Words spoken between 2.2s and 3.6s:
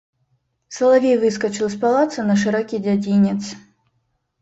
на шырокі дзядзінец.